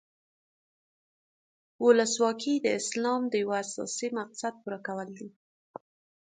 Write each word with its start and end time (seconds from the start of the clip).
ولسواکي 1.85 2.55
د 2.61 2.67
اسلام 2.79 3.21
د 3.29 3.33
یو 3.43 3.49
اساسي 3.63 4.07
مقصد 4.19 4.53
پوره 4.63 4.79
کول 4.87 5.07
دي. 5.19 5.29